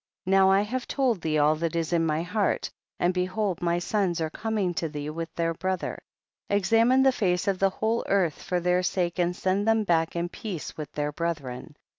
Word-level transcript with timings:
41. 0.25 0.39
Now 0.41 0.49
r 0.49 0.63
have 0.63 0.87
told 0.87 1.21
thee 1.21 1.37
all 1.37 1.55
that 1.57 1.75
is 1.75 1.93
in 1.93 2.03
my 2.03 2.23
heart, 2.23 2.71
and 2.99 3.13
behold 3.13 3.61
my 3.61 3.77
sons 3.77 4.19
are 4.19 4.31
coming 4.31 4.73
to 4.73 4.89
thee 4.89 5.11
with 5.11 5.31
their 5.35 5.53
bro 5.53 5.75
ther, 5.77 5.99
examine 6.49 7.03
the 7.03 7.11
face 7.11 7.47
of 7.47 7.59
the 7.59 7.69
whole 7.69 8.03
earth 8.07 8.41
for 8.41 8.59
their 8.59 8.81
sake 8.81 9.19
and 9.19 9.35
send 9.35 9.67
them 9.67 9.83
back 9.83 10.15
in 10.15 10.27
peace 10.27 10.75
with 10.75 10.91
their 10.93 11.11
brethren. 11.11 11.75